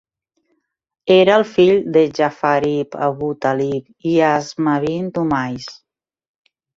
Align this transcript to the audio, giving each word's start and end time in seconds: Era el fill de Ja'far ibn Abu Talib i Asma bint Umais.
Era 1.15 1.33
el 1.39 1.43
fill 1.49 1.83
de 1.97 2.01
Ja'far 2.19 2.65
ibn 2.69 2.97
Abu 3.07 3.29
Talib 3.47 4.07
i 4.13 4.15
Asma 4.29 4.73
bint 4.87 5.21
Umais. 5.25 5.69